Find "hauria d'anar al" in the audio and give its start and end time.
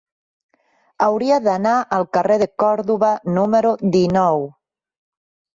1.07-2.07